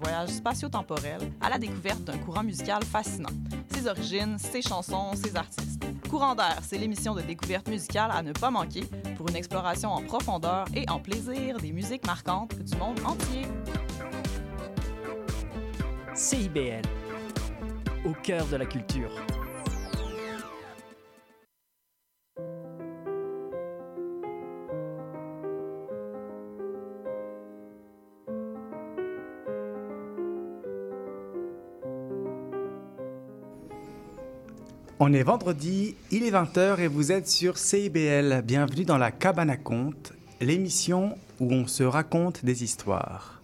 [0.00, 3.30] voyage spatio-temporel à la découverte d'un courant musical fascinant.
[3.72, 5.84] Ses origines, ses chansons, ses artistes.
[6.08, 8.84] Courant d'air, c'est l'émission de découverte musicale à ne pas manquer
[9.16, 13.46] pour une exploration en profondeur et en plaisir des musiques marquantes du monde entier.
[16.14, 16.82] CIBL,
[18.04, 19.10] au cœur de la culture.
[35.02, 38.42] On est vendredi, il est 20h et vous êtes sur CIBL.
[38.44, 43.40] Bienvenue dans la Cabane à Conte, l'émission où on se raconte des histoires.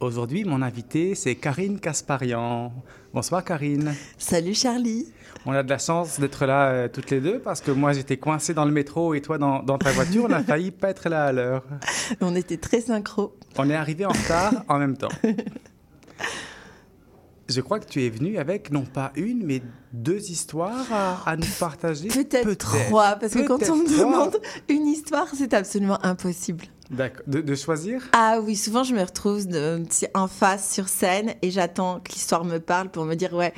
[0.00, 2.72] Aujourd'hui, mon invité, c'est Karine Kasparian.
[3.12, 3.94] Bonsoir Karine.
[4.16, 5.12] Salut Charlie.
[5.44, 8.16] On a de la chance d'être là euh, toutes les deux parce que moi j'étais
[8.16, 10.24] coincé dans le métro et toi dans, dans ta voiture.
[10.26, 11.62] On a failli pas être là à l'heure.
[12.22, 13.36] On était très synchro.
[13.58, 15.10] On est arrivé en retard en même temps.
[17.48, 21.36] Je crois que tu es venu avec non pas une, mais deux histoires à, à
[21.36, 22.08] nous partager.
[22.08, 26.64] Peut-être trois, parce que quand on me demande une histoire, c'est absolument impossible.
[26.90, 27.22] D'accord.
[27.26, 28.02] De, de, choisir?
[28.12, 29.82] Ah oui, souvent je me retrouve de,
[30.14, 33.52] en face sur scène et j'attends que l'histoire me parle pour me dire ouais.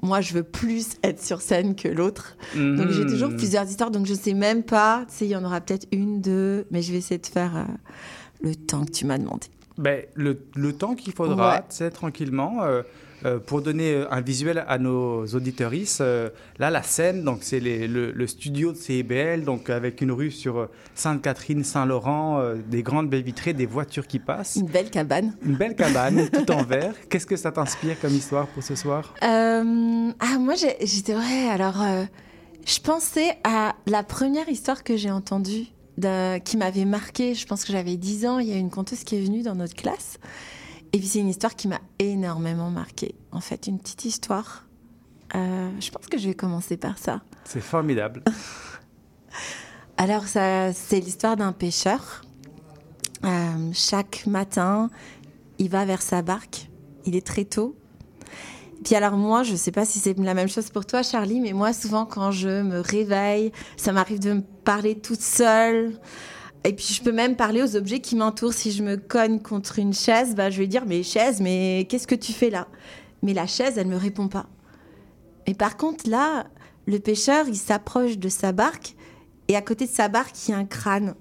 [0.00, 2.36] Moi, je veux plus être sur scène que l'autre.
[2.54, 2.76] Mmh.
[2.76, 3.90] Donc, j'ai toujours plusieurs histoires.
[3.90, 5.04] Donc, je sais même pas.
[5.08, 6.66] Tu sais, il y en aura peut-être une, deux.
[6.70, 7.64] Mais je vais essayer de faire euh,
[8.40, 9.48] le temps que tu m'as demandé.
[9.76, 11.60] Ben, le, le temps qu'il faudra, ouais.
[11.68, 12.62] tu sais, tranquillement.
[12.62, 12.82] Euh,
[13.24, 18.12] euh, pour donner un visuel à nos auditorices, euh, là, la scène, donc c'est le,
[18.12, 23.22] le, studio de CIBL, donc avec une rue sur Sainte-Catherine, Saint-Laurent, euh, des grandes baies
[23.22, 24.56] vitrées, des voitures qui passent.
[24.56, 25.36] Une belle cabane.
[25.44, 26.94] Une belle cabane, tout en verre.
[27.08, 29.14] Qu'est-ce que ça t'inspire comme histoire pour ce soir?
[29.22, 31.84] Euh, Ah, moi, j'étais, ouais, alors,
[32.66, 35.66] je pensais à la première histoire que j'ai entendue,
[36.44, 37.34] qui m'avait marqué.
[37.34, 38.38] Je pense que j'avais 10 ans.
[38.38, 40.18] Il y a une conteuse qui est venue dans notre classe.
[40.92, 43.14] Et puis c'est une histoire qui m'a énormément marquée.
[43.32, 44.64] En fait, une petite histoire.
[45.34, 47.20] Euh, je pense que je vais commencer par ça.
[47.44, 48.22] C'est formidable.
[49.96, 52.22] Alors, ça, c'est l'histoire d'un pêcheur.
[53.24, 54.90] Euh, chaque matin,
[55.58, 56.70] il va vers sa barque.
[57.04, 57.76] Il est très tôt.
[58.84, 61.40] Puis alors moi, je ne sais pas si c'est la même chose pour toi, Charlie,
[61.40, 65.98] mais moi, souvent, quand je me réveille, ça m'arrive de me parler toute seule.
[66.64, 68.52] Et puis je peux même parler aux objets qui m'entourent.
[68.52, 72.06] Si je me cogne contre une chaise, bah, je vais dire mais chaise, mais qu'est-ce
[72.06, 72.68] que tu fais là?
[73.22, 74.46] Mais la chaise, elle me répond pas.
[75.46, 76.46] Et par contre là,
[76.86, 78.96] le pêcheur, il s'approche de sa barque
[79.48, 81.14] et à côté de sa barque, il y a un crâne.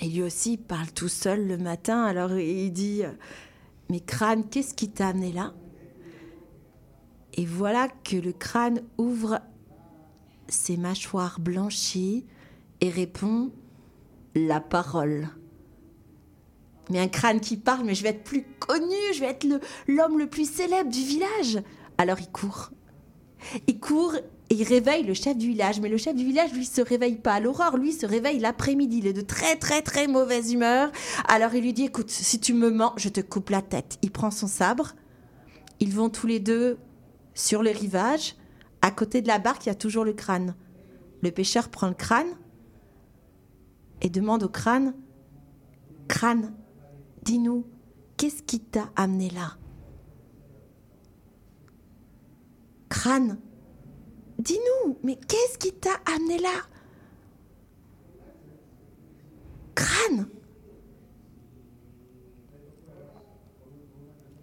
[0.00, 2.04] Et lui aussi, il parle tout seul le matin.
[2.04, 3.02] Alors il dit
[3.88, 5.52] mais crâne, qu'est-ce qui t'a amené là?
[7.34, 9.40] Et voilà que le crâne ouvre
[10.48, 12.26] ses mâchoires blanchies
[12.82, 13.50] et répond
[14.34, 15.28] la parole.
[16.90, 19.46] Mais un crâne qui parle, mais je vais être plus connu, je vais être
[19.86, 21.62] l'homme le, plus célèbre du village.
[21.96, 22.72] Alors il court.
[23.68, 25.80] Il court et il réveille le chef du village.
[25.80, 28.98] Mais le chef du village, lui, se réveille pas à l'aurore, lui se réveille l'après-midi.
[28.98, 30.90] Il est de très très très mauvaise humeur.
[31.28, 33.98] Alors il lui dit, écoute, si tu me mens, je te coupe la tête.
[34.02, 34.94] Il prend son sabre.
[35.78, 36.78] Ils vont tous les deux
[37.34, 38.34] sur le rivage.
[38.80, 40.56] À côté de la barque, il y a toujours le crâne.
[41.22, 42.26] Le pêcheur prend le crâne
[44.02, 44.94] et demande au crâne
[46.08, 46.52] Crâne,
[47.22, 47.64] dis-nous,
[48.18, 49.56] qu'est-ce qui t'a amené là?
[52.90, 53.38] Crâne,
[54.38, 56.50] dis-nous, mais qu'est-ce qui t'a amené là?
[59.74, 60.28] Crâne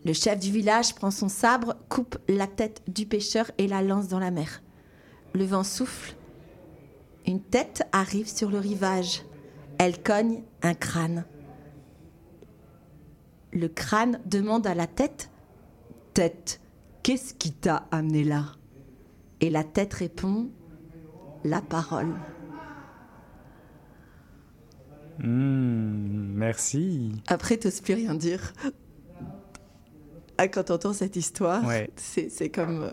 [0.05, 4.07] Le chef du village prend son sabre, coupe la tête du pêcheur et la lance
[4.07, 4.63] dans la mer.
[5.35, 6.15] Le vent souffle.
[7.27, 9.23] Une tête arrive sur le rivage.
[9.79, 11.25] Elle cogne un crâne.
[13.53, 15.31] Le crâne demande à la tête
[16.13, 16.59] Tête,
[17.01, 18.45] qu'est-ce qui t'a amené là?
[19.41, 20.49] Et la tête répond
[21.43, 22.13] La parole.
[25.19, 27.11] Mmh, merci.
[27.27, 28.53] Après, t'oses plus rien dire.
[30.37, 31.89] Ah, quand t'entends cette histoire, ouais.
[31.95, 32.83] c'est comme.
[32.83, 32.91] euh,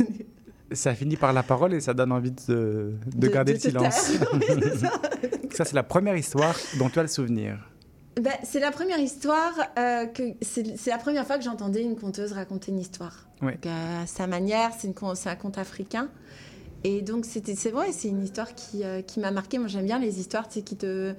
[0.72, 3.62] ça finit par la parole et ça donne envie de, de, de garder de le
[3.62, 4.12] silence.
[4.32, 4.40] oui,
[5.52, 5.64] ça.
[5.64, 7.58] c'est la première histoire dont tu as le souvenir.
[8.20, 12.32] Ben, c'est la première histoire euh, que c'est la première fois que j'entendais une conteuse
[12.32, 13.28] raconter une histoire.
[13.42, 13.52] Oui.
[13.52, 16.08] Donc, euh, à sa manière, c'est un conte africain.
[16.82, 19.58] Et donc c'était c'est vrai, c'est une histoire qui, euh, qui m'a marqué.
[19.58, 21.14] Moi j'aime bien les histoires qui te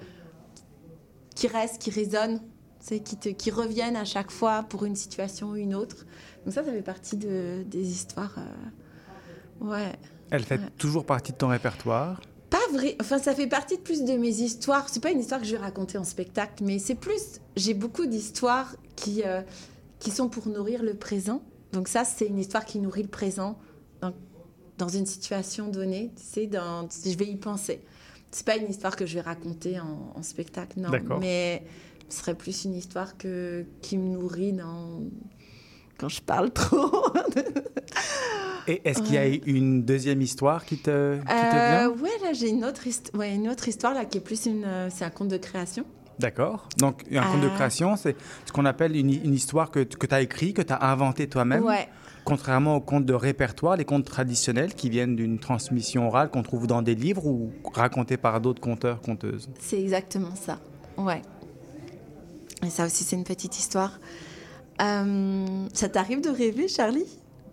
[1.36, 2.42] qui restent, qui résonnent,
[2.82, 6.06] qui te qui reviennent à chaque fois pour une situation ou une autre.
[6.46, 8.40] Donc ça ça fait partie de, des histoires.
[9.62, 9.94] Ouais.
[10.30, 10.70] Elle fait ouais.
[10.78, 12.20] toujours partie de ton répertoire
[12.50, 12.96] pas vrai.
[13.02, 14.88] Enfin, ça fait partie de plus de mes histoires.
[14.88, 17.42] C'est pas une histoire que je vais raconter en spectacle, mais c'est plus.
[17.56, 19.42] J'ai beaucoup d'histoires qui, euh,
[20.00, 21.42] qui sont pour nourrir le présent.
[21.74, 23.60] Donc, ça, c'est une histoire qui nourrit le présent
[24.00, 24.14] dans,
[24.78, 26.14] dans une situation donnée.
[26.16, 27.84] Tu sais, dans, je vais y penser.
[28.32, 30.90] C'est pas une histoire que je vais raconter en, en spectacle, non.
[31.20, 31.66] Mais
[32.08, 35.02] ce serait plus une histoire que, qui me nourrit dans,
[35.98, 36.97] quand je parle trop.
[38.68, 41.90] Et est-ce qu'il y a une deuxième histoire qui te, qui te Euh, vient?
[41.90, 44.64] ouais, là j'ai une autre, hist- ouais, une autre histoire là qui est plus une,
[44.66, 45.86] euh, c'est un conte de création.
[46.20, 46.68] D'accord.
[46.78, 47.56] Donc, un conte de Euh.
[47.56, 48.16] création, c'est
[48.46, 51.28] ce qu'on appelle une, une histoire que, que tu as écrit, que tu as inventé
[51.30, 51.64] toi-même.
[51.64, 51.88] Ouais.
[52.26, 56.68] Contrairement aux contes de répertoire, les contes traditionnels qui viennent d'une transmission orale qu'on trouve
[56.68, 59.48] dans des livres ou racontés par d'autres conteurs, conteuses.
[59.60, 60.60] C'est exactement ça.
[60.98, 61.22] Ouais.
[62.66, 64.00] Et ça aussi c'est une petite histoire.
[64.82, 67.08] Euh, ça t'arrive de rêver, Charlie?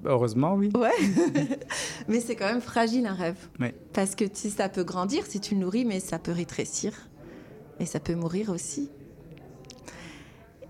[0.05, 0.71] Heureusement, oui.
[0.77, 0.91] Ouais.
[2.09, 3.49] mais c'est quand même fragile un rêve.
[3.59, 3.75] Ouais.
[3.93, 6.93] Parce que sais, ça peut grandir si tu le nourris, mais ça peut rétrécir.
[7.81, 8.91] Et ça peut mourir aussi.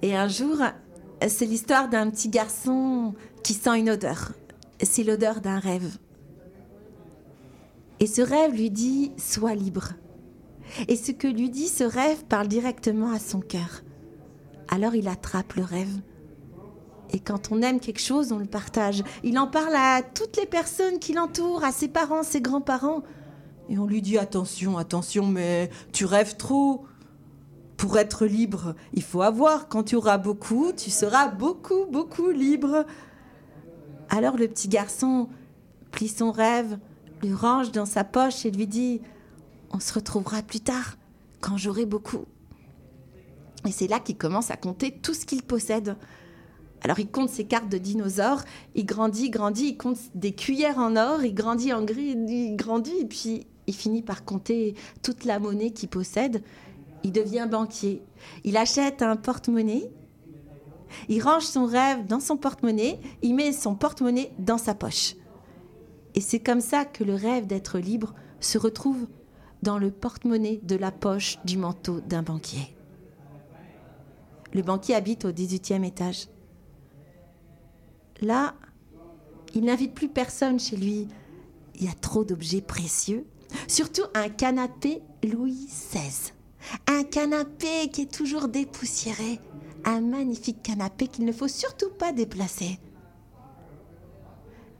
[0.02, 0.58] Et un jour,
[1.26, 4.32] c'est l'histoire d'un petit garçon qui sent une odeur.
[4.82, 5.98] C'est l'odeur d'un rêve.
[8.00, 9.94] Et ce rêve lui dit Sois libre.
[10.88, 13.82] Et ce que lui dit ce rêve parle directement à son cœur.
[14.68, 16.00] Alors il attrape le rêve.
[17.14, 19.04] Et quand on aime quelque chose, on le partage.
[19.22, 23.04] Il en parle à toutes les personnes qui l'entourent, à ses parents, ses grands-parents.
[23.68, 26.84] Et on lui dit attention, attention, mais tu rêves trop.
[27.76, 29.68] Pour être libre, il faut avoir.
[29.68, 32.84] Quand tu auras beaucoup, tu seras beaucoup, beaucoup libre.
[34.08, 35.28] Alors le petit garçon
[35.92, 36.78] plie son rêve,
[37.22, 39.00] le range dans sa poche et lui dit
[39.70, 40.96] On se retrouvera plus tard,
[41.40, 42.24] quand j'aurai beaucoup.
[43.68, 45.96] Et c'est là qu'il commence à compter tout ce qu'il possède.
[46.84, 48.42] Alors il compte ses cartes de dinosaures,
[48.74, 52.98] il grandit, grandit, il compte des cuillères en or, il grandit en gris, il grandit,
[53.00, 56.42] et puis il finit par compter toute la monnaie qu'il possède.
[57.02, 58.02] Il devient banquier.
[58.44, 59.90] Il achète un porte-monnaie,
[61.08, 65.16] il range son rêve dans son porte-monnaie, il met son porte-monnaie dans sa poche.
[66.14, 69.06] Et c'est comme ça que le rêve d'être libre se retrouve
[69.62, 72.76] dans le porte-monnaie de la poche du manteau d'un banquier.
[74.52, 76.28] Le banquier habite au 18e étage.
[78.20, 78.54] Là,
[79.54, 81.08] il n'invite plus personne chez lui.
[81.76, 83.26] Il y a trop d'objets précieux.
[83.68, 86.32] Surtout un canapé Louis XVI.
[86.86, 89.40] Un canapé qui est toujours dépoussiéré.
[89.84, 92.78] Un magnifique canapé qu'il ne faut surtout pas déplacer.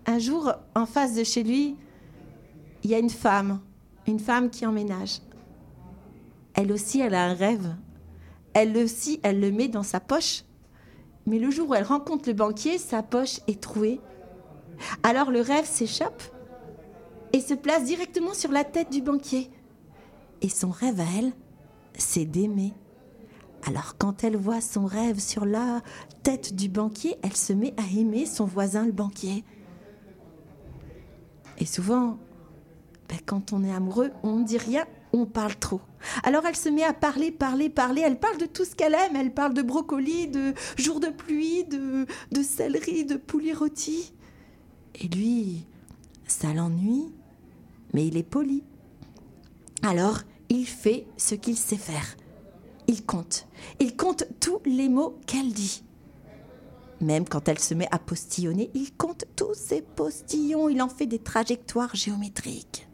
[0.06, 1.76] Un jour, en face de chez lui,
[2.82, 3.60] il y a une femme.
[4.06, 5.20] Une femme qui emménage.
[6.54, 7.74] Elle aussi, elle a un rêve.
[8.52, 10.44] Elle aussi, elle le met dans sa poche.
[11.26, 14.00] Mais le jour où elle rencontre le banquier, sa poche est trouée.
[15.02, 16.22] Alors le rêve s'échappe
[17.32, 19.50] et se place directement sur la tête du banquier.
[20.42, 21.32] Et son rêve à elle,
[21.96, 22.74] c'est d'aimer.
[23.66, 25.80] Alors quand elle voit son rêve sur la
[26.22, 29.44] tête du banquier, elle se met à aimer son voisin le banquier.
[31.58, 32.18] Et souvent,
[33.08, 35.80] ben, quand on est amoureux, on ne dit rien, on parle trop.
[36.24, 38.02] Alors elle se met à parler, parler, parler.
[38.04, 39.16] Elle parle de tout ce qu'elle aime.
[39.16, 44.12] Elle parle de brocoli, de jours de pluie, de, de céleri, de poulet rôti.
[44.96, 45.66] Et lui,
[46.26, 47.12] ça l'ennuie,
[47.92, 48.64] mais il est poli.
[49.82, 52.16] Alors il fait ce qu'il sait faire.
[52.88, 53.46] Il compte.
[53.80, 55.84] Il compte tous les mots qu'elle dit.
[57.00, 60.68] Même quand elle se met à postillonner, il compte tous ses postillons.
[60.68, 62.88] Il en fait des trajectoires géométriques.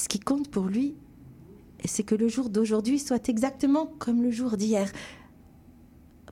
[0.00, 0.96] Ce qui compte pour lui,
[1.84, 4.90] c'est que le jour d'aujourd'hui soit exactement comme le jour d'hier.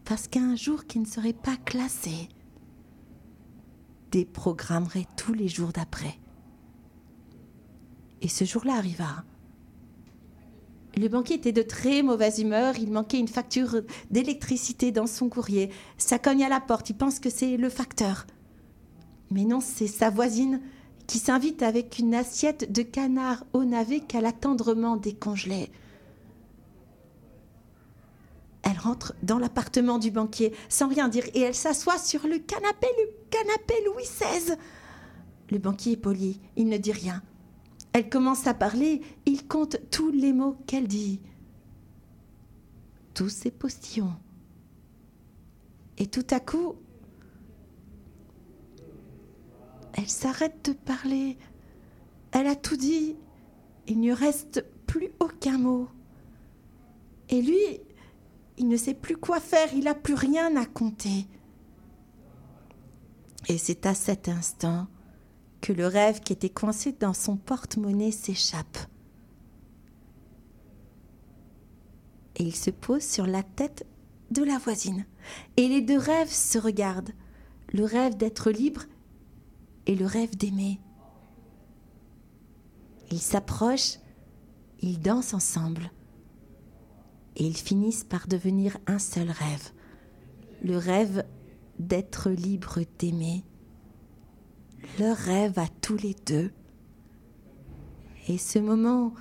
[0.06, 2.30] Parce qu'un jour qui ne serait pas classé
[4.10, 6.18] déprogrammerait tous les jours d'après.
[8.22, 9.22] Et ce jour-là arriva.
[10.96, 15.68] Le banquier était de très mauvaise humeur, il manquait une facture d'électricité dans son courrier.
[15.98, 18.26] Ça cogne à la porte, il pense que c'est le facteur.
[19.30, 20.62] Mais non, c'est sa voisine
[21.08, 25.00] qui s'invite avec une assiette de canard au navet qu'elle a tendrement.
[28.62, 32.86] Elle rentre dans l'appartement du banquier sans rien dire et elle s'assoit sur le canapé,
[32.98, 34.54] le canapé Louis XVI.
[35.50, 37.22] Le banquier est poli, il ne dit rien.
[37.94, 41.20] Elle commence à parler, il compte tous les mots qu'elle dit.
[43.14, 44.14] Tous ses postillons.
[45.96, 46.76] Et tout à coup,
[49.98, 51.36] elle s'arrête de parler.
[52.30, 53.16] Elle a tout dit.
[53.88, 55.88] Il ne reste plus aucun mot.
[57.30, 57.80] Et lui,
[58.58, 61.26] il ne sait plus quoi faire, il n'a plus rien à compter.
[63.48, 64.86] Et c'est à cet instant
[65.60, 68.78] que le rêve qui était coincé dans son porte-monnaie s'échappe.
[72.36, 73.84] Et il se pose sur la tête
[74.30, 75.06] de la voisine.
[75.56, 77.12] Et les deux rêves se regardent.
[77.72, 78.84] Le rêve d'être libre
[79.88, 80.78] et le rêve d'aimer.
[83.10, 83.98] Ils s'approchent,
[84.80, 85.90] ils dansent ensemble.
[87.36, 89.72] Et ils finissent par devenir un seul rêve.
[90.62, 91.24] Le rêve
[91.78, 93.44] d'être libre d'aimer.
[94.98, 96.52] Leur rêve à tous les deux.
[98.28, 99.14] Et ce moment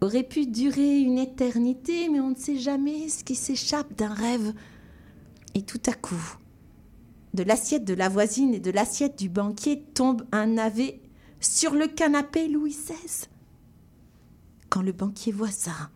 [0.00, 4.54] aurait pu durer une éternité, mais on ne sait jamais ce qui s'échappe d'un rêve.
[5.54, 6.36] Et tout à coup,
[7.34, 11.00] de l'assiette de la voisine et de l'assiette du banquier tombe un navet
[11.40, 13.28] sur le canapé Louis XVI.
[14.68, 15.90] Quand le banquier voit ça,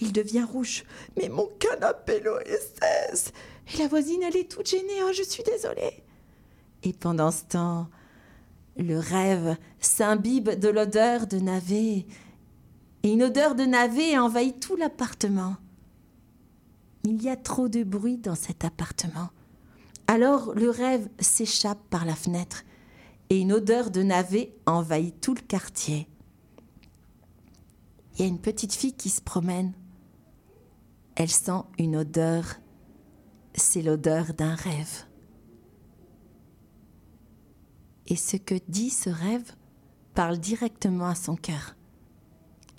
[0.00, 0.84] il devient rouge.
[1.16, 3.32] Mais mon canapé Louis XVI
[3.72, 5.02] Et la voisine, elle est toute gênée.
[5.04, 6.02] Oh, je suis désolée.
[6.82, 7.88] Et pendant ce temps,
[8.76, 12.06] le rêve s'imbibe de l'odeur de navet.
[13.02, 15.56] Et une odeur de navet envahit tout l'appartement.
[17.04, 19.30] Il y a trop de bruit dans cet appartement.
[20.06, 22.64] Alors le rêve s'échappe par la fenêtre
[23.28, 26.08] et une odeur de navet envahit tout le quartier.
[28.14, 29.74] Il y a une petite fille qui se promène.
[31.16, 32.44] Elle sent une odeur.
[33.54, 35.04] C'est l'odeur d'un rêve.
[38.06, 39.52] Et ce que dit ce rêve
[40.14, 41.74] parle directement à son cœur.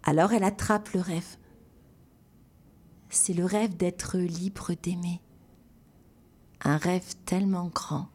[0.03, 1.37] Alors elle attrape le rêve.
[3.09, 5.21] C'est le rêve d'être libre d'aimer.
[6.61, 8.07] Un rêve tellement grand.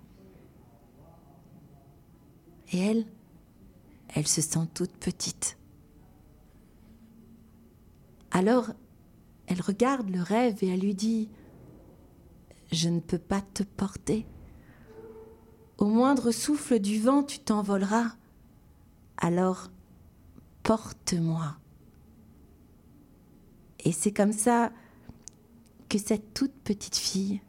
[2.73, 3.04] Et elle,
[4.09, 5.59] elle se sent toute petite.
[8.31, 8.71] Alors,
[9.47, 11.28] elle regarde le rêve et elle lui dit,
[12.73, 14.26] Je ne peux pas te porter.
[15.76, 18.16] Au moindre souffle du vent, tu t'envoleras.
[19.19, 19.69] Alors,
[20.62, 21.57] porte-moi.
[23.85, 24.73] Et c'est comme ça
[25.90, 27.42] que cette toute petite fille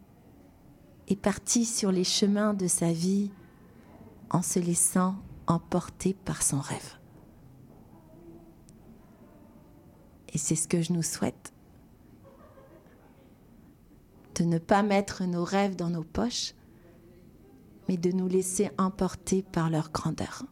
[1.07, 3.31] est partie sur les chemins de sa vie
[4.29, 5.15] en se laissant
[5.47, 6.97] emporter par son rêve.
[10.33, 11.53] Et c'est ce que je nous souhaite.
[14.35, 16.55] De ne pas mettre nos rêves dans nos poches,
[17.87, 20.45] mais de nous laisser emporter par leur grandeur.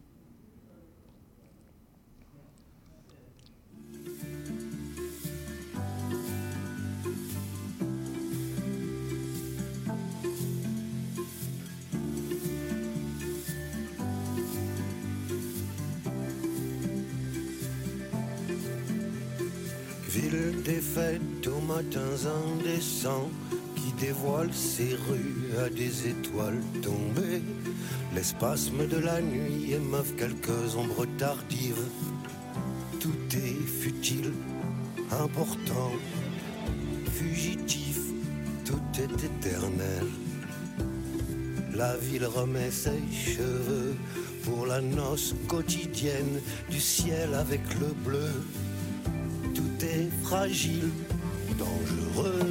[20.42, 22.18] Des fêtes aux matins
[22.50, 23.30] indécents
[23.76, 27.44] qui dévoile ses rues à des étoiles tombées.
[28.16, 31.86] L'espasme de la nuit émeuvent quelques ombres tardives.
[33.00, 34.34] Tout est futile,
[35.12, 35.92] important,
[37.12, 38.00] fugitif,
[38.66, 40.08] tout est éternel.
[41.76, 43.96] La ville remet ses cheveux
[44.44, 48.32] pour la noce quotidienne du ciel avec le bleu.
[49.84, 50.92] Est fragile,
[51.58, 52.51] dangereux.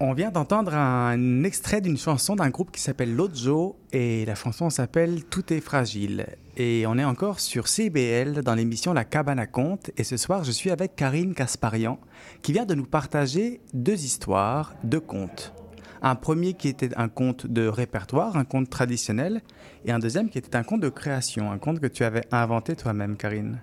[0.00, 4.70] On vient d'entendre un extrait d'une chanson d'un groupe qui s'appelle Lojo et la chanson
[4.70, 6.26] s'appelle Tout est fragile.
[6.56, 10.44] Et on est encore sur CBL dans l'émission La Cabane à Conte et ce soir
[10.44, 11.98] je suis avec Karine Kasparian
[12.42, 15.52] qui vient de nous partager deux histoires, deux contes.
[16.00, 19.42] Un premier qui était un conte de répertoire, un conte traditionnel
[19.84, 22.76] et un deuxième qui était un conte de création, un conte que tu avais inventé
[22.76, 23.60] toi-même Karine.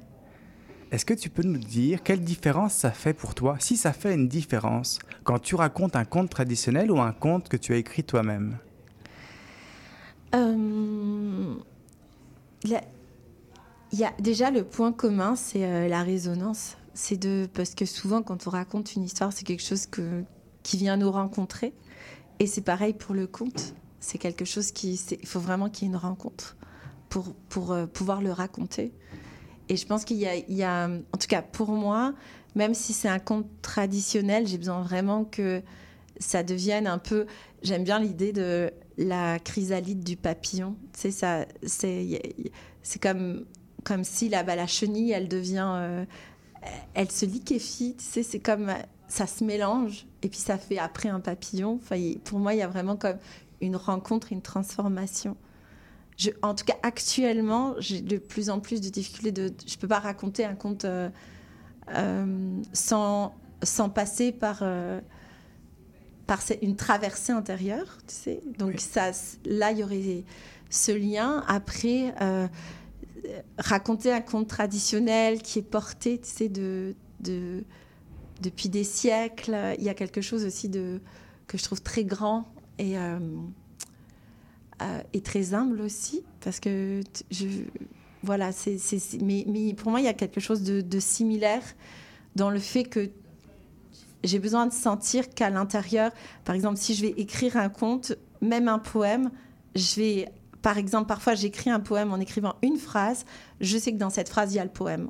[0.95, 4.13] Est-ce que tu peux nous dire quelle différence ça fait pour toi, si ça fait
[4.13, 8.05] une différence, quand tu racontes un conte traditionnel ou un conte que tu as écrit
[8.05, 8.57] toi-même?
[10.33, 11.55] Euh,
[12.63, 12.79] Il
[13.91, 16.77] y a déjà le point commun, c'est euh, la résonance.
[16.93, 20.23] C'est de parce que souvent quand on raconte une histoire, c'est quelque chose que,
[20.63, 21.73] qui vient nous rencontrer.
[22.39, 23.73] Et c'est pareil pour le conte.
[23.99, 26.55] C'est quelque chose qui, il faut vraiment qu'il y ait une rencontre
[27.09, 28.93] pour pour euh, pouvoir le raconter.
[29.69, 32.13] Et je pense qu'il y a, en tout cas pour moi,
[32.55, 35.61] même si c'est un conte traditionnel, j'ai besoin vraiment que
[36.19, 37.25] ça devienne un peu.
[37.63, 40.75] J'aime bien l'idée de la chrysalide du papillon.
[40.93, 42.21] Sais, ça, c'est,
[42.83, 43.45] c'est comme
[43.85, 46.05] comme si là, bah, la chenille, elle devient, euh,
[46.95, 48.73] elle se liquéfie, tu sais, c'est comme,
[49.07, 51.79] ça se mélange, et puis ça fait après un papillon.
[51.81, 51.95] Enfin,
[52.25, 53.17] pour moi, il y a vraiment comme
[53.61, 55.37] une rencontre, une transformation.
[56.17, 59.31] Je, en tout cas, actuellement, j'ai de plus en plus de difficultés.
[59.31, 61.09] De, je peux pas raconter un conte euh,
[61.93, 65.01] euh, sans, sans passer par, euh,
[66.25, 68.41] par une traversée intérieure, tu sais.
[68.57, 68.79] Donc Oui.
[68.79, 69.11] ça,
[69.45, 70.23] là, il y aurait
[70.69, 71.43] ce lien.
[71.47, 72.13] Après,
[73.57, 77.63] raconter un conte traditionnel qui est porté, tu sais, de, de,
[78.41, 79.75] depuis des siècles.
[79.77, 81.01] Il y a quelque chose aussi de,
[81.47, 82.45] que je trouve très grand
[82.79, 82.95] et,
[84.81, 87.01] euh, et très humble aussi, parce que
[87.31, 87.47] je,
[88.23, 88.77] voilà, c'est,
[89.21, 91.63] mais, mais pour moi, il y a quelque chose de, de similaire
[92.35, 93.09] dans le fait que
[94.23, 96.11] j'ai besoin de sentir qu'à l'intérieur,
[96.43, 99.29] par exemple, si je vais écrire un conte, même un poème,
[99.75, 100.29] je vais,
[100.61, 103.25] par exemple, parfois j'écris un poème en écrivant une phrase,
[103.61, 105.09] je sais que dans cette phrase, il y a le poème.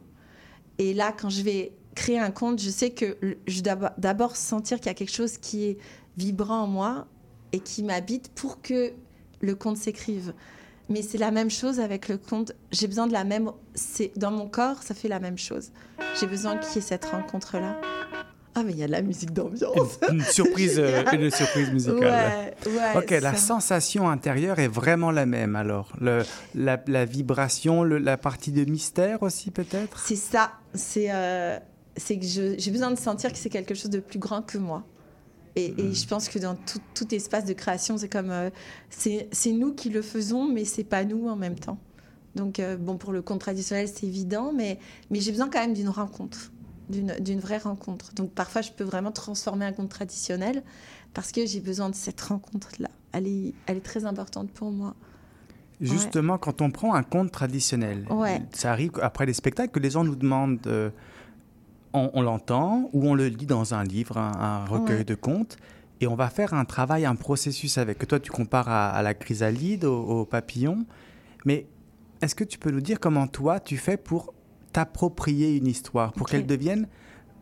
[0.77, 3.17] Et là, quand je vais créer un conte, je sais que
[3.47, 5.77] je dois d'abord sentir qu'il y a quelque chose qui est
[6.17, 7.07] vibrant en moi
[7.53, 8.91] et qui m'habite pour que
[9.45, 10.33] le conte s'écrive.
[10.89, 12.51] Mais c'est la même chose avec le conte.
[12.71, 13.49] J'ai besoin de la même.
[13.73, 15.71] C'est dans mon corps, ça fait la même chose.
[16.19, 17.77] J'ai besoin qu'il y ait cette rencontre-là.
[18.57, 19.99] Ah, mais il y a de la musique d'ambiance.
[20.09, 22.53] Une, une surprise, euh, une surprise musicale.
[22.65, 22.97] Ouais, ouais.
[22.97, 25.91] Ok, la sensation intérieure est vraiment la même alors.
[25.99, 26.23] Le,
[26.53, 29.99] la, la vibration, le- la partie de mystère aussi peut-être?
[29.99, 30.51] C'est ça.
[30.73, 31.57] C'est euh,
[31.97, 34.83] c'est que j'ai besoin de sentir que c'est quelque chose de plus grand que moi.
[35.55, 38.49] Et, et je pense que dans tout, tout espace de création, c'est comme euh,
[38.89, 41.77] c'est nous qui le faisons, mais c'est pas nous en même temps.
[42.35, 45.73] Donc euh, bon, pour le conte traditionnel, c'est évident, mais mais j'ai besoin quand même
[45.73, 46.51] d'une rencontre,
[46.89, 48.13] d'une vraie rencontre.
[48.13, 50.61] Donc parfois, je peux vraiment transformer un conte traditionnel
[51.13, 52.89] parce que j'ai besoin de cette rencontre-là.
[53.13, 54.93] Elle est, elle est très importante pour moi.
[55.81, 58.41] Justement, quand on prend un conte traditionnel, Ouais.
[58.53, 60.89] ça arrive après les spectacles que les gens nous demandent, euh,
[61.95, 65.03] on, on l'entend ou on le lit dans un livre, un, un recueil Ouais.
[65.05, 65.57] de contes,
[66.01, 67.97] et on va faire un travail, un processus avec.
[67.97, 70.85] Que toi, tu compares à, à la chrysalide, au, au papillon,
[71.45, 71.67] mais
[72.21, 74.33] est-ce que tu peux nous dire comment toi, tu fais pour
[74.73, 76.87] t'approprier une histoire, pour qu'elle devienne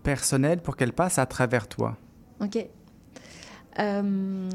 [0.03, 1.97] personnelle, pour qu'elle passe à travers toi?
[2.39, 2.57] Ok.
[3.79, 4.49] Euh,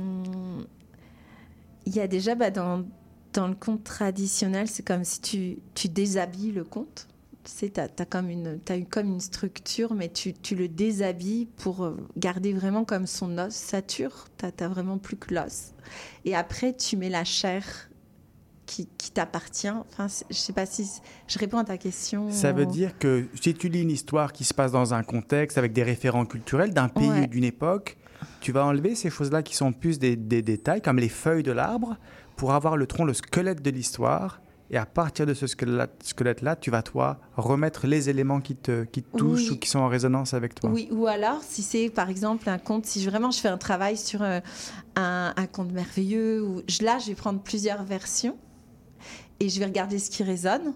[1.87, 2.85] Il y a déjà bah, dans,
[3.33, 7.09] dans le conte traditionnel, c'est comme si tu, tu déshabilles le conte.
[7.51, 11.83] Tu sais, tu as, comme une, comme une structure, mais tu, tu le déshabilles pour
[11.83, 14.27] euh, garder vraiment comme son ossature.
[14.37, 15.73] Tu n'as vraiment plus que l'os.
[16.27, 17.65] Et après, tu mets la chair
[18.67, 19.71] qui, qui t'appartient.
[19.71, 20.87] Enfin, je sais pas si
[21.27, 22.31] je réponds à ta question.
[22.31, 25.57] Ça veut dire que si tu lis une histoire qui se passe dans un contexte
[25.57, 27.23] avec des référents culturels d'un pays Ouais.
[27.23, 27.97] ou d'une époque,
[28.43, 31.53] tu vas enlever ces choses-là qui sont plus des, des détails, comme les feuilles de
[31.53, 31.97] l'arbre,
[32.37, 34.43] pour avoir le tronc, le squelette de l'histoire.
[34.70, 38.85] Et à partir de ce squelette- squelette-là, tu vas, toi, remettre les éléments qui te,
[38.85, 39.50] qui te touchent Oui.
[39.52, 40.68] ou qui sont en résonance avec toi.
[40.70, 43.96] Oui, ou alors, si c'est par exemple un conte, si vraiment je fais un travail
[43.96, 44.40] sur euh,
[44.94, 48.37] un, un conte merveilleux, ou là je vais prendre plusieurs versions
[49.40, 50.74] et je vais regarder ce qui résonne.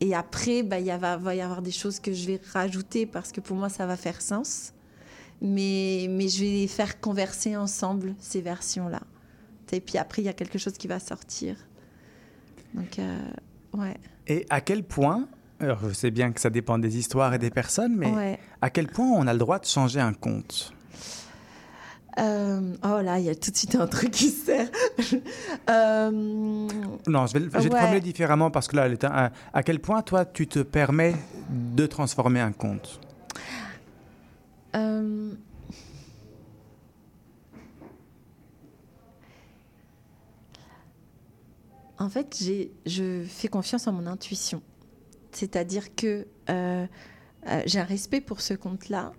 [0.00, 3.06] Et après, bah, il y va, va y avoir des choses que je vais rajouter
[3.06, 4.72] parce que pour moi ça va faire sens.
[5.40, 9.00] Mais, mais je vais les faire converser ensemble, ces versions-là.
[9.72, 11.56] Et puis après, il y a quelque chose qui va sortir.
[12.74, 13.18] Donc, euh,
[13.74, 13.96] ouais.
[14.26, 15.26] Et à quel point,
[15.60, 18.38] alors je sais bien que ça dépend des histoires et des personnes, mais ouais.
[18.60, 20.72] à quel point on a le droit de changer un conte?
[22.18, 24.68] Euh, oh là, il y a tout de suite un truc qui se sert.
[25.70, 26.10] Euh,
[27.08, 27.80] Non, je vais, je vais te Ouais.
[27.80, 31.14] formuler différemment parce que là, à, à quel point toi, tu te permets
[31.50, 33.00] de transformer un conte?
[34.76, 35.32] Euh,
[41.98, 42.42] En fait,
[42.86, 44.62] je fais confiance en mon intuition.
[45.32, 46.86] C'est-à-dire que euh,
[47.46, 49.12] euh, j'ai un respect pour ce conte-là,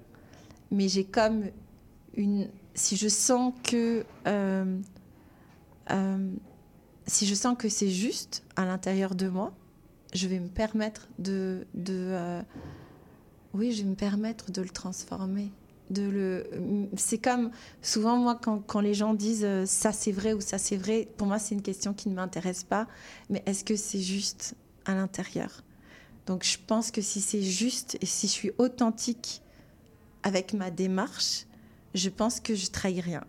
[0.71, 1.45] mais j'ai comme
[2.15, 2.49] une.
[2.73, 4.05] Si je sens que.
[4.27, 4.79] euh,
[7.07, 9.53] si je sens que c'est juste à l'intérieur de moi,
[10.13, 11.67] je vais me permettre de.
[11.73, 12.41] de
[13.53, 15.51] oui, je vais me permettre de le transformer.
[16.97, 20.77] C'est comme souvent moi quand, les gens disent euh, ça c'est vrai ou ça c'est
[20.77, 22.87] vrai, pour moi c'est une question qui ne m'intéresse pas.
[23.29, 25.63] Mais est-ce que c'est juste à l'intérieur?
[26.25, 29.41] Donc je pense que si c'est juste et si je suis authentique
[30.23, 31.45] avec ma démarche,
[31.93, 33.23] je pense que je trahis rien.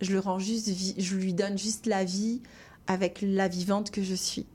[0.00, 2.40] Je le rends juste, je lui donne juste la vie
[2.86, 4.46] avec la vivante que je suis.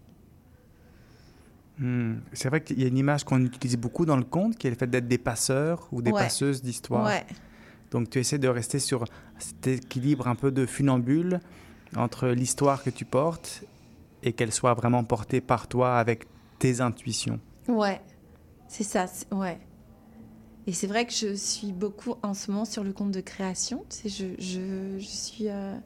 [1.79, 2.15] Hmm.
[2.33, 4.69] C'est vrai qu'il y a une image qu'on utilise beaucoup dans le conte, qui est
[4.71, 6.21] le fait d'être des passeurs ou des Ouais.
[6.23, 7.05] passeuses d'histoire.
[7.05, 7.25] Ouais.
[7.91, 9.05] Donc tu essaies de rester sur
[9.37, 11.39] cet équilibre un peu de funambule
[11.95, 13.63] entre l'histoire que tu portes
[14.23, 16.25] et qu'elle soit vraiment portée par toi avec
[16.59, 17.39] tes intuitions.
[17.67, 18.01] Ouais,
[18.67, 19.59] c'est ça, ouais.
[20.65, 23.85] Et c'est vrai que je suis beaucoup en ce moment sur le compte de création.
[23.89, 25.47] Tu sais, je, je, je suis.
[25.47, 25.77] euh,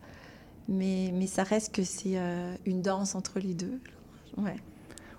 [0.67, 3.79] mais, mais ça reste que c'est euh, une danse entre les deux.
[4.37, 4.55] Ouais.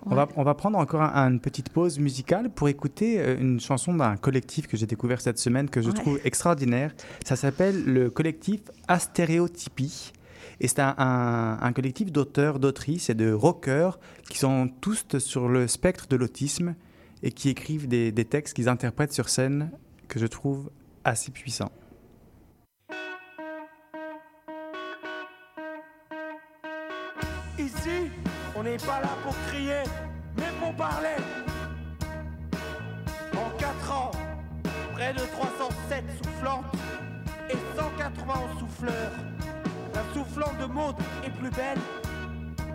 [0.05, 3.59] On va, on va prendre encore un- une petite pause musicale pour écouter euh, une
[3.59, 5.93] chanson d'un collectif que j'ai découvert cette semaine que je Ouais.
[5.93, 6.93] trouve extraordinaire.
[7.25, 10.11] Ça s'appelle le collectif Astéréotypie.
[10.59, 15.47] Et c'est un, un- un collectif d'auteurs, d'autrices et de rockers qui sont tous sur
[15.47, 16.75] le spectre de l'autisme
[17.21, 19.71] et qui écrivent des, des textes qu'ils interprètent sur scène
[20.09, 20.69] que je trouve
[21.05, 21.71] assez puissants.
[28.77, 29.83] Pas là pour crier,
[30.37, 31.17] mais pour parler.
[33.33, 34.11] En 4 ans,
[34.93, 36.65] près de 307 soufflantes
[37.49, 39.11] et 191 souffleurs.
[39.93, 41.79] La soufflante de Maud est plus belle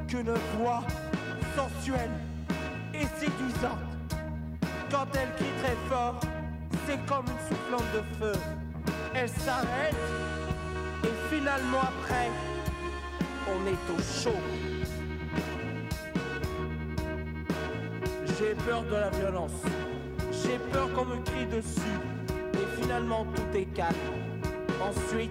[0.07, 0.83] qu'une voix
[1.57, 2.11] sensuelle
[2.95, 3.79] et séduisante.
[4.91, 6.21] Quand elle crie très fort,
[6.87, 8.41] c'est comme une soufflante de feu.
[9.15, 9.97] Elle s'arrête
[11.05, 12.31] et finalement après,
[13.49, 14.98] on est au chaud.
[18.39, 19.63] J'ai peur de la violence.
[20.31, 21.99] J'ai peur qu'on me crie dessus.
[22.55, 23.97] Et finalement, tout est calme.
[24.81, 25.31] Ensuite,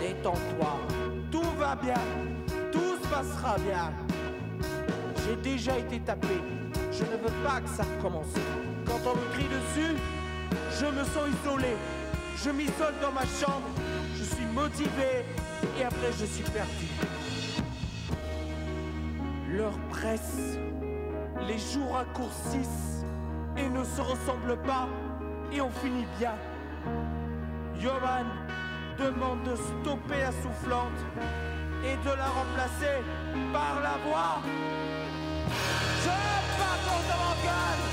[0.00, 0.78] détends-toi.
[1.30, 2.00] Tout va bien.
[2.72, 3.92] Tout se passera bien.
[5.26, 6.40] J'ai déjà été tapé.
[6.90, 8.32] Je ne veux pas que ça recommence.
[8.86, 9.96] Quand on me crie dessus,
[10.80, 11.76] je me sens isolé.
[12.42, 13.68] Je m'isole dans ma chambre.
[14.16, 15.26] Je suis motivé.
[15.78, 16.86] Et après, je suis perdu.
[19.50, 20.58] L'heure presse.
[21.46, 23.04] Les jours raccourcissent
[23.56, 24.88] et ne se ressemblent pas
[25.52, 26.34] et on finit bien.
[27.80, 28.26] Yoman
[28.98, 31.00] demande de stopper la soufflante
[31.84, 32.98] et de la remplacer
[33.52, 34.40] par la voix.
[36.02, 36.08] Je
[36.58, 37.84] pas contre mon gueule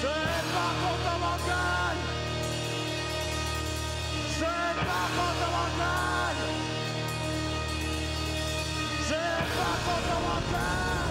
[0.00, 0.14] Je
[0.54, 2.02] pas contre mon gueule
[4.38, 4.50] Je
[4.88, 6.42] pas contre mon gueule
[9.08, 9.20] Je
[9.58, 11.05] pas contre mon gueule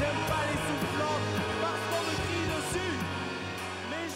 [0.00, 0.56] Pas les
[2.52, 2.94] dessus.
[3.90, 4.06] Mais.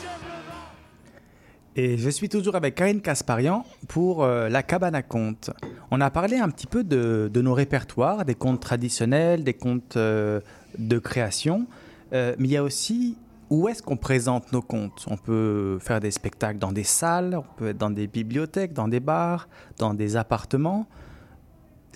[1.77, 5.51] Et je suis toujours avec Karine Kasparian pour euh, la cabane à contes.
[5.91, 9.97] On a parlé un petit peu de, de nos répertoires, des contes traditionnels, des contes
[9.97, 10.41] euh,
[10.79, 11.67] de création,
[12.13, 13.17] Euh, mais il y a aussi
[13.51, 15.07] où est-ce qu'on présente nos contes?
[15.11, 18.89] On peut faire des spectacles dans des salles, on peut être dans des bibliothèques, dans
[18.89, 20.87] des bars, dans des appartements.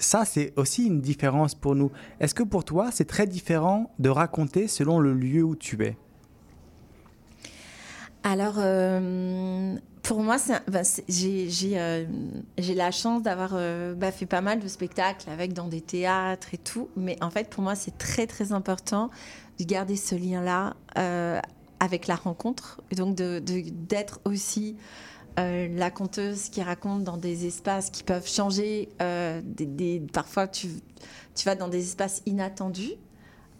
[0.00, 1.90] Ça, c'est aussi une différence pour nous.
[2.20, 5.96] Est-ce que pour toi, c'est très différent de raconter selon le lieu où tu es?
[8.24, 10.36] Alors, euh, pour moi,
[11.08, 12.04] j'ai, euh,
[12.58, 16.52] j'ai la chance d'avoir euh, bah, fait pas mal de spectacles avec dans des théâtres
[16.52, 16.88] et tout.
[16.96, 19.10] Mais en fait, pour moi, c'est très, très important
[19.58, 20.74] de garder ce lien-là
[21.80, 22.80] avec la rencontre.
[22.90, 24.76] Et donc, d'être aussi
[25.38, 28.88] euh, la conteuse qui raconte dans des espaces qui peuvent changer.
[29.00, 30.68] euh, des, des- parfois, tu,
[31.34, 32.92] tu vas dans des espaces inattendus.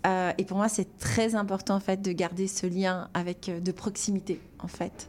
[0.07, 3.73] Euh, et pour moi, c'est très important en fait de garder ce lien avec de
[3.73, 5.09] proximité en fait.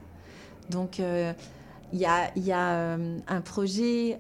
[0.70, 4.20] Donc il y a, il y a, un projet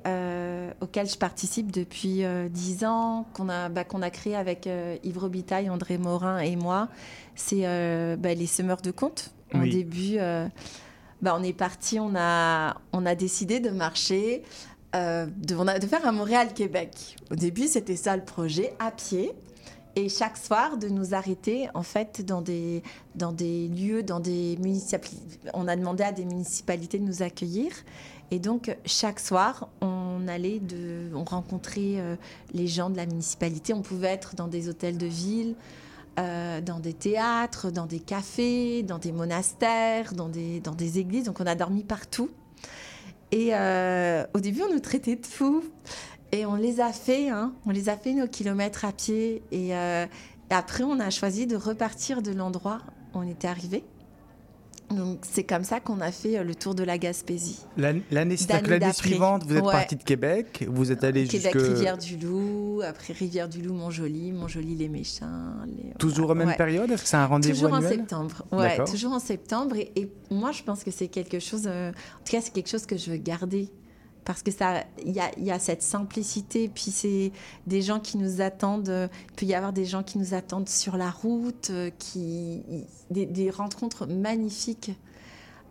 [0.82, 4.68] auquel je participe depuis 10 ans qu'on a, bah, qu'on a créé avec
[5.04, 6.88] Yves Robitaille, André Morin et moi.
[7.36, 7.64] C'est
[8.18, 9.32] bah, les semeurs de contes.
[9.54, 9.70] Au Oui.
[9.72, 10.18] début,
[11.22, 14.44] bah, on est parti, on a, on a décidé de marcher.
[14.96, 15.56] euh, de,
[15.88, 17.16] faire un Montréal-Québec.
[17.32, 19.34] Au début, c'était ça le projet, à pied.
[19.96, 22.84] Et chaque soir, de nous arrêter en fait dans des,
[23.16, 25.40] dans des lieux, dans des municipalités.
[25.54, 27.72] On a demandé à des municipalités de nous accueillir.
[28.32, 32.16] Et donc, chaque soir, on allait de, on rencontrait euh,
[32.54, 33.74] les gens de la municipalité.
[33.74, 35.56] On pouvait être dans des hôtels de ville,
[36.18, 41.26] euh, dans des théâtres, dans des cafés, dans des monastères, dans des, dans des églises.
[41.26, 42.30] Donc, on a dormi partout.
[43.32, 45.64] Et euh, au début, on nous traitait de fous.
[46.32, 49.44] Et on les a fait, hein, on les a fait nos kilomètres à pied.
[49.52, 50.06] Et, euh,
[50.52, 52.80] et après, on a choisi de repartir de l'endroit
[53.14, 53.84] où on était arrivé.
[54.96, 57.60] Donc, c'est comme ça qu'on a fait euh, le tour de la Gaspésie.
[57.78, 58.38] L'année
[58.94, 59.72] suivante, vous êtes Ouais.
[59.72, 61.68] parti de Québec, vous êtes allé Québec, jusque...
[61.68, 65.26] Rivière-du-Loup, après Rivière-du-Loup, Montjoli, Montjoli-les Méchants.
[65.68, 66.32] les- Toujours voilà.
[66.32, 66.58] aux mêmes Ouais.
[66.58, 68.44] périodes Est-ce que c'est un rendez-vous Toujours en septembre.
[68.52, 69.76] Ouais, toujours en septembre.
[69.76, 71.64] Et, et moi, je pense que c'est quelque chose.
[71.68, 73.70] euh, en tout cas, c'est quelque chose que je veux garder.
[74.30, 76.70] Parce que ça, il y a, cette simplicité.
[76.70, 77.32] Puis c'est
[77.66, 78.90] des gens qui nous attendent.
[78.90, 82.62] euh, Il peut y avoir des gens qui nous attendent sur la route, euh, qui
[83.10, 84.92] des rencontres magnifiques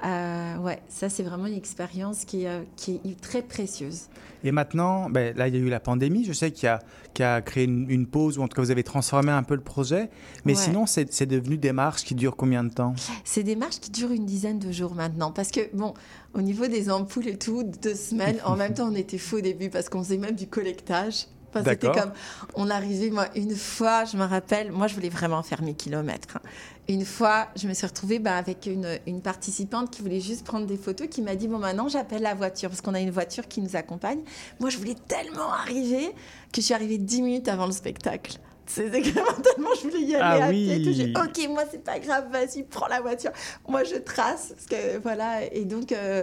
[0.05, 4.03] Euh, ouais, ça c'est vraiment une expérience qui, est, euh, qui est très précieuse.
[4.45, 6.25] Et maintenant, ben, là, il y a eu la pandémie.
[6.25, 6.79] Je sais qu'il y a,
[7.13, 9.57] qui a créé une, une pause, ou en tout cas, vous avez transformé un peu
[9.57, 10.11] le projet.
[10.45, 10.63] Mais Ouais.
[10.63, 12.95] sinon, c'est c'est devenu des marches qui durent combien de temps?
[13.25, 15.33] C'est des marches qui durent une dizaine de jours maintenant.
[15.33, 15.95] Parce que, bon,
[16.35, 19.41] au niveau des ampoules et tout, deux semaines, en même temps, on était faux au
[19.41, 21.27] début parce qu'on faisait même du collectage.
[21.51, 22.13] Enfin, c'était comme,
[22.55, 26.37] on arrivait, moi, une fois, je me rappelle, moi, je voulais vraiment faire mes kilomètres.
[26.37, 26.41] hein.
[26.89, 30.67] Une fois, je me suis retrouvée bah, avec une, une participante qui voulait juste prendre
[30.67, 33.47] des photos, qui m'a dit, bon, maintenant, j'appelle la voiture, parce qu'on a une voiture
[33.47, 34.21] qui nous accompagne.
[34.61, 36.13] Moi, je voulais tellement arriver
[36.53, 38.39] que je suis arrivée dix minutes avant le spectacle.
[38.69, 40.83] C'était vraiment tellement je voulais y aller Ah à pied.
[40.85, 40.95] oui.
[40.95, 43.31] J'ai, ok, moi, c'est pas grave, vas-y, prends la voiture.
[43.67, 44.53] Moi, je trace.
[44.55, 45.45] Parce que, voilà.
[45.53, 46.23] Et donc, euh,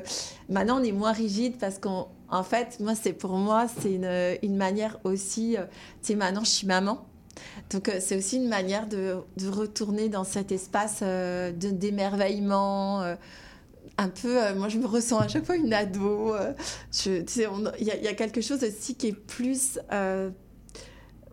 [0.50, 4.38] maintenant, on est moins rigide parce qu'en en fait, moi, c'est pour moi, c'est une,
[4.44, 5.58] une manière aussi.
[5.58, 5.64] euh,
[6.02, 7.06] tu sais, maintenant, je suis maman.
[7.72, 13.02] Donc, euh, c'est aussi une manière de, de retourner dans cet espace euh, de, d'émerveillement.
[13.98, 16.34] un peu, euh, moi je me ressens à chaque fois une ado.
[16.36, 16.54] euh,
[17.08, 17.24] Il
[17.80, 20.30] y, y a quelque chose aussi qui est plus, euh,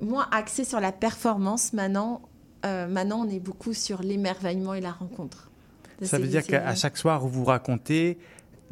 [0.03, 2.23] moins axé sur la performance maintenant.
[2.65, 5.51] Euh, maintenant, on est beaucoup sur l'émerveillement et la rencontre.
[6.03, 8.19] Ça veut dire qu'à chaque soir, vous vous racontez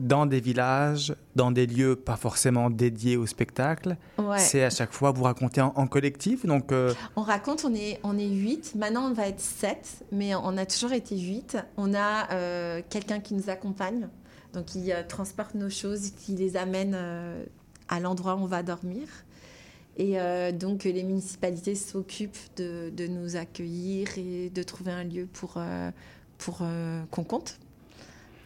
[0.01, 3.97] dans des villages, dans des lieux pas forcément dédiés au spectacle.
[4.19, 4.39] Ouais.
[4.39, 6.47] C'est à chaque fois vous racontez en, en collectif.
[6.47, 8.75] Donc, euh, On raconte, on est, on est 8.
[8.77, 11.59] Maintenant, on va être 7, mais on a toujours été 8.
[11.77, 14.09] On a euh, quelqu'un qui nous accompagne,
[14.55, 16.97] donc qui euh, transporte nos choses, qui les amène
[17.89, 19.07] à l'endroit où on va dormir.
[20.01, 25.27] Et euh, donc, les municipalités s'occupent de, de nous accueillir et de trouver un lieu
[25.31, 25.91] pour, euh,
[26.39, 27.59] pour euh, qu'on compte.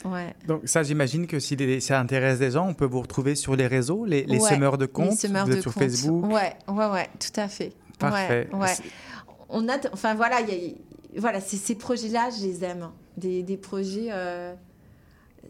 [0.04, 0.34] Ouais.
[0.46, 3.54] donc ça, j'imagine que si les- ça intéresse des gens, on peut vous retrouver sur
[3.56, 5.12] les réseaux, les, les Ouais, semeurs de comptes.
[5.12, 5.82] Les semeurs vous êtes de sur comptes.
[5.84, 6.26] Facebook.
[6.26, 7.72] Ouais, ouais, ouais, tout à fait.
[7.98, 8.48] Parfait.
[8.52, 8.74] Ouais, ouais.
[9.48, 10.68] On a, enfin voilà, il y
[11.16, 12.90] a- voilà, ces projets-là, je les aime.
[13.16, 14.52] Des, des projets, euh,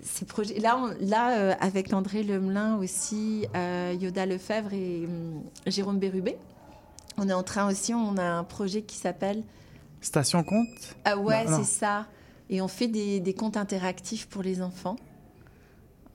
[0.03, 0.59] ces projets.
[0.61, 6.37] Là, on- là, euh, avec André Lemelin aussi, euh, Yoda Lefebvre et hum, Jérôme Bérubé,
[7.17, 9.43] on est en train aussi, on a un projet qui s'appelle.
[10.01, 12.07] Station compte Ah ouais, c'est ça.
[12.51, 14.97] Et on fait des, des comptes interactifs pour les enfants.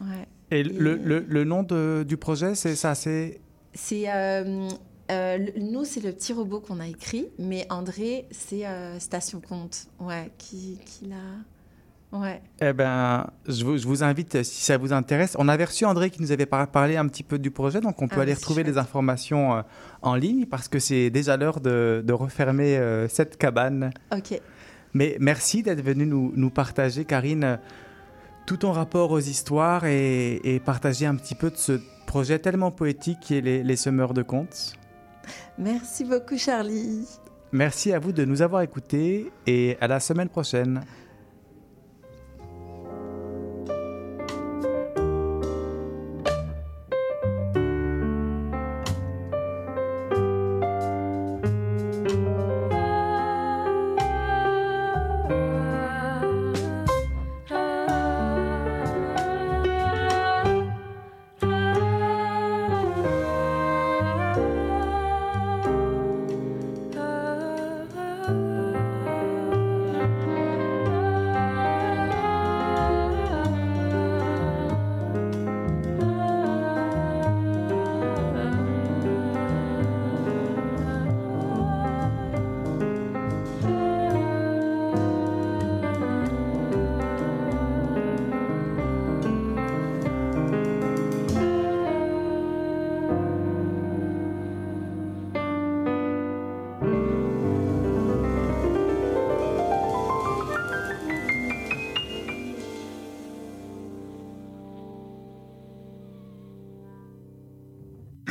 [0.02, 0.28] Ouais.
[0.52, 3.39] Et le, le- le nom de- du projet, c'est ça, c'est
[3.74, 4.70] C'est euh,
[5.60, 8.63] nous, c'est le petit robot qu'on a écrit, mais André, c'est
[9.00, 11.15] Station Compte, ouais, qui, qui l'a,
[12.12, 12.41] ouais.
[12.62, 15.36] Eh ben, je vous, je vous invite, si ça vous intéresse.
[15.39, 18.02] On avait reçu André qui nous avait par- parlé un petit peu du projet, donc
[18.02, 18.74] on peut Ah, aller c'est retrouver chouette.
[18.76, 19.62] les informations euh,
[20.02, 23.91] en ligne parce que c'est déjà l'heure de, de refermer euh, cette cabane.
[24.15, 24.39] Ok.
[24.93, 27.60] Mais merci d'être venu nous, nous partager, Karine,
[28.48, 32.72] tout ton rapport aux histoires et, et partager un petit peu de ce projet tellement
[32.72, 34.74] poétique qui est les, les semeurs de contes.
[35.60, 37.06] Merci beaucoup, Charlie.
[37.52, 40.82] Merci à vous de nous avoir écoutés et à la semaine prochaine.